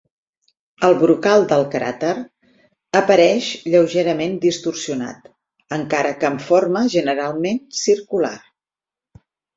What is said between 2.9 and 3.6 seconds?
apareix